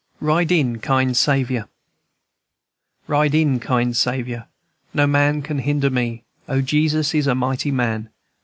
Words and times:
RIDE 0.19 0.51
IN, 0.51 0.79
KIND 0.79 1.15
SAVIOUR. 1.15 1.67
"Ride 3.05 3.35
in, 3.35 3.59
kind 3.59 3.95
Saviour! 3.95 4.47
No 4.95 5.05
man 5.05 5.43
can 5.43 5.59
hinder 5.59 5.91
me. 5.91 6.23
O, 6.49 6.59
Jesus 6.59 7.13
is 7.13 7.27
a 7.27 7.35
mighty 7.35 7.69
man! 7.69 8.09